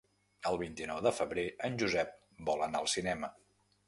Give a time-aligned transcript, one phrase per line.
[0.51, 2.15] El vint-i-nou de febrer en Josep
[2.47, 3.31] vol anar al cinema.